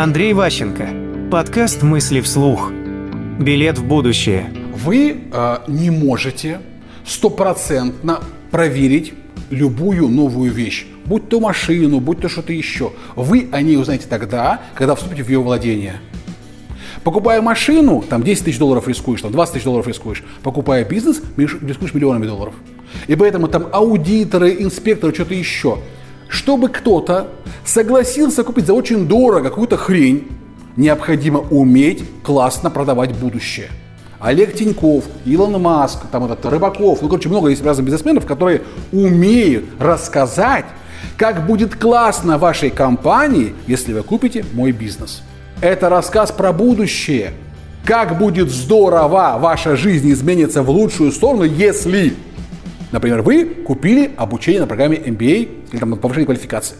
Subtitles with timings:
[0.00, 1.28] Андрей Ващенко.
[1.28, 2.70] Подкаст «Мысли вслух».
[3.40, 4.48] Билет в будущее.
[4.72, 6.60] Вы э, не можете
[7.04, 8.20] стопроцентно
[8.52, 9.12] проверить
[9.50, 12.92] любую новую вещь, будь то машину, будь то что-то еще.
[13.16, 15.96] Вы о ней узнаете тогда, когда вступите в ее владение.
[17.02, 20.22] Покупая машину, там 10 тысяч долларов рискуешь, там 20 тысяч долларов рискуешь.
[20.44, 22.54] Покупая бизнес, рискуешь миллионами долларов.
[23.08, 25.78] И поэтому там аудиторы, инспекторы, что-то еще.
[26.28, 27.28] Чтобы кто-то
[27.64, 30.28] согласился купить за очень дорого какую-то хрень,
[30.76, 33.68] необходимо уметь классно продавать будущее.
[34.20, 38.62] Олег Тиньков, Илон Маск, там этот Рыбаков, ну, короче, много есть разных бизнесменов, которые
[38.92, 40.66] умеют рассказать,
[41.16, 45.22] как будет классно вашей компании, если вы купите мой бизнес.
[45.60, 47.32] Это рассказ про будущее.
[47.84, 52.14] Как будет здорово ваша жизнь изменится в лучшую сторону, если,
[52.92, 56.76] например, вы купили обучение на программе MBA или там повышение квалификации.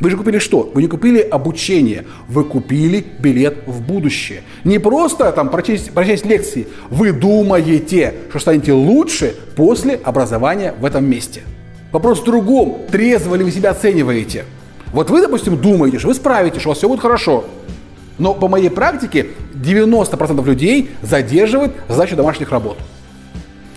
[0.00, 0.70] Вы же купили что?
[0.74, 4.42] Вы не купили обучение, вы купили билет в будущее.
[4.64, 11.08] Не просто там прочесть, прочесть лекции, вы думаете, что станете лучше после образования в этом
[11.08, 11.42] месте.
[11.92, 14.44] Вопрос в другом, трезво ли вы себя оцениваете.
[14.92, 17.44] Вот вы, допустим, думаете, что вы справитесь, что у вас все будет хорошо.
[18.18, 22.78] Но по моей практике 90% людей задерживают задачу домашних работ.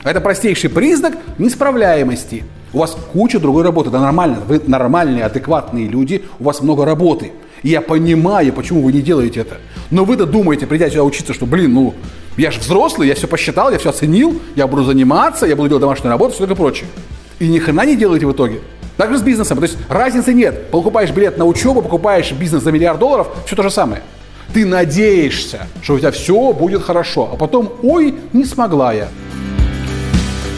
[0.04, 2.44] Это простейший признак несправляемости.
[2.72, 4.40] У вас куча другой работы, это нормально.
[4.48, 7.32] Вы нормальные, адекватные люди, у вас много работы.
[7.64, 9.58] И я понимаю, почему вы не делаете это.
[9.92, 11.94] Но вы-то думаете, придя сюда учиться, что, блин, ну,
[12.38, 15.82] я же взрослый, я все посчитал, я все оценил, я буду заниматься, я буду делать
[15.82, 16.88] домашнюю работу, все такое прочее.
[17.40, 18.62] И ни хрена не делаете в итоге.
[18.96, 19.58] Так же с бизнесом.
[19.58, 20.72] То есть разницы нет.
[20.72, 24.04] Покупаешь билет на учебу, покупаешь бизнес за миллиард долларов, все то же самое.
[24.54, 29.10] Ты надеешься, что у тебя все будет хорошо, а потом, ой, не смогла я.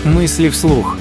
[0.03, 0.97] Мысли вслух.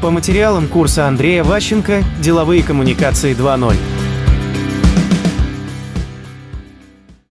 [0.00, 3.97] По материалам курса Андрея Ващенко «Деловые коммуникации 2.0».